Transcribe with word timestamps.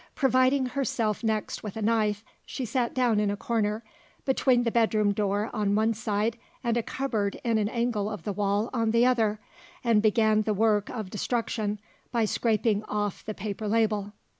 Providing 0.15 0.65
herself 0.65 1.23
next 1.23 1.61
with 1.61 1.77
a 1.77 1.81
knife, 1.83 2.25
she 2.43 2.65
sat 2.65 2.95
down 2.95 3.19
in 3.19 3.29
a 3.29 3.37
corner 3.37 3.83
between 4.25 4.63
the 4.63 4.71
bedroom 4.71 5.11
door 5.11 5.51
on 5.53 5.75
one 5.75 5.93
side, 5.93 6.39
and 6.63 6.75
a 6.75 6.81
cupboard 6.81 7.39
in 7.43 7.59
an 7.59 7.69
angle 7.69 8.09
of 8.09 8.23
the 8.23 8.33
wall 8.33 8.71
on 8.73 8.89
the 8.89 9.05
other 9.05 9.39
and 9.83 10.01
began 10.01 10.41
the 10.41 10.55
work 10.55 10.89
of 10.89 11.11
destruction 11.11 11.79
by 12.11 12.25
scraping 12.25 12.83
off 12.85 13.23
the 13.23 13.35
paper 13.35 13.67
label. 13.67 14.13